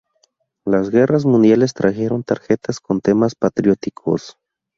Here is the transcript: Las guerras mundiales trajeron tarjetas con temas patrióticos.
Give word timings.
Las 0.65 0.89
guerras 0.89 1.25
mundiales 1.27 1.75
trajeron 1.75 2.23
tarjetas 2.23 2.79
con 2.79 3.01
temas 3.01 3.35
patrióticos. 3.35 4.35